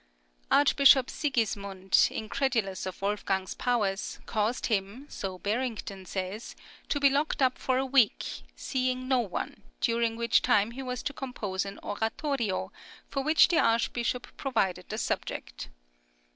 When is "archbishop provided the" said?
13.59-14.97